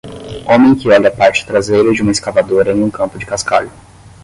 Homem 0.47 0.73
que 0.73 0.89
olha 0.89 1.09
a 1.09 1.15
parte 1.15 1.45
traseira 1.45 1.93
de 1.93 2.01
uma 2.01 2.11
escavadora 2.11 2.71
em 2.71 2.81
um 2.83 2.89
campo 2.89 3.19
do 3.19 3.23
cascalho. 3.27 3.69